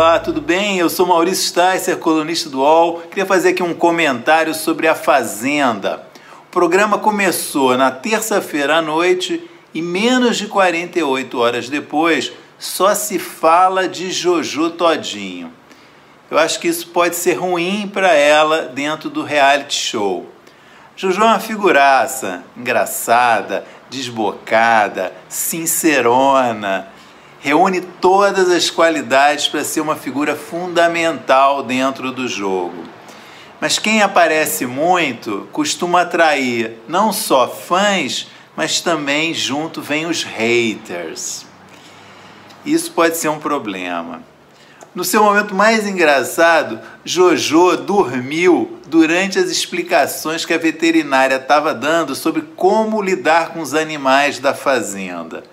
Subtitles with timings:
[0.00, 0.78] Olá, tudo bem?
[0.78, 3.02] Eu sou Maurício Sticer, colunista do UOL.
[3.02, 6.06] Queria fazer aqui um comentário sobre A Fazenda.
[6.44, 13.18] O programa começou na terça-feira à noite e menos de 48 horas depois só se
[13.18, 15.52] fala de Jojo Todinho.
[16.30, 20.32] Eu acho que isso pode ser ruim para ela dentro do reality show.
[20.96, 26.88] Jojo é uma figuraça, engraçada, desbocada, sincerona
[27.40, 32.84] reúne todas as qualidades para ser uma figura fundamental dentro do jogo.
[33.58, 41.46] Mas quem aparece muito costuma atrair não só fãs, mas também junto vem os haters.
[42.64, 44.22] Isso pode ser um problema.
[44.94, 52.14] No seu momento mais engraçado, Jojo dormiu durante as explicações que a veterinária estava dando
[52.14, 55.44] sobre como lidar com os animais da fazenda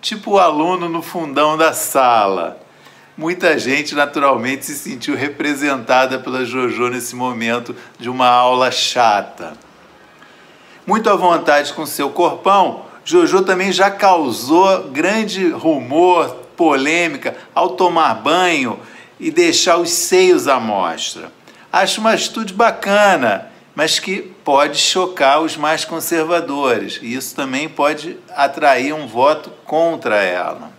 [0.00, 2.60] tipo o aluno no fundão da sala.
[3.16, 9.54] Muita gente naturalmente se sentiu representada pela Jojo nesse momento de uma aula chata.
[10.86, 18.14] Muito à vontade com seu corpão, Jojo também já causou grande rumor, polêmica ao tomar
[18.14, 18.78] banho
[19.18, 21.32] e deixar os seios à mostra.
[21.72, 23.47] Acho uma atitude bacana
[23.78, 30.16] mas que pode chocar os mais conservadores, e isso também pode atrair um voto contra
[30.16, 30.72] ela.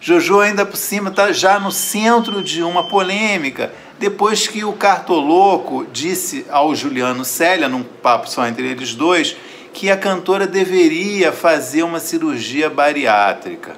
[0.00, 5.84] Jojo, ainda por cima, está já no centro de uma polêmica, depois que o Cartoloco
[5.92, 9.36] disse ao Juliano Célia, num papo só entre eles dois,
[9.72, 13.72] que a cantora deveria fazer uma cirurgia bariátrica.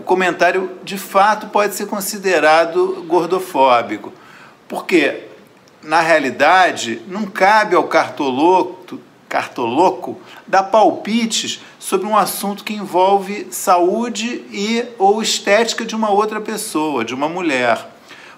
[0.00, 4.14] O comentário, de fato, pode ser considerado gordofóbico,
[4.66, 5.25] porque
[5.86, 14.44] na realidade, não cabe ao cartoloco, cartoloco dar palpites sobre um assunto que envolve saúde
[14.50, 17.88] e ou estética de uma outra pessoa, de uma mulher.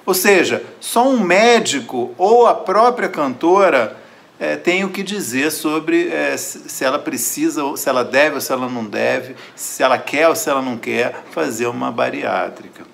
[0.04, 3.97] Ou seja, só um médico ou a própria cantora
[4.38, 8.53] é, tem o que dizer sobre é, se ela precisa, se ela deve ou se
[8.53, 12.84] ela não deve, se ela quer ou se ela não quer fazer uma bariátrica.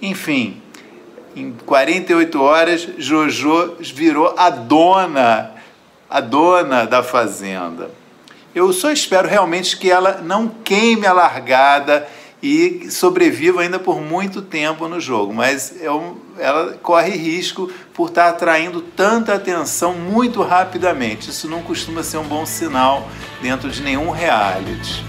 [0.00, 0.62] Enfim,
[1.40, 5.52] em 48 horas, Jojo virou a dona,
[6.08, 7.90] a dona da fazenda.
[8.54, 12.08] Eu só espero realmente que ela não queime a largada
[12.42, 15.86] e sobreviva ainda por muito tempo no jogo, mas é
[16.38, 21.30] ela corre risco por estar atraindo tanta atenção muito rapidamente.
[21.30, 23.08] Isso não costuma ser um bom sinal
[23.42, 25.04] dentro de nenhum reality.